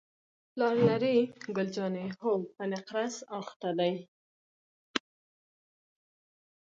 [0.51, 1.17] پلار لرې؟
[1.55, 3.93] ګل جانې: هو، په نقرس اخته دی.